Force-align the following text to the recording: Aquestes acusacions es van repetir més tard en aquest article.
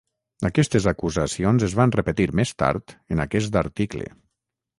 Aquestes 0.47 0.87
acusacions 0.91 1.65
es 1.67 1.75
van 1.81 1.93
repetir 1.97 2.27
més 2.41 2.55
tard 2.63 2.97
en 3.17 3.23
aquest 3.27 3.61
article. 3.63 4.11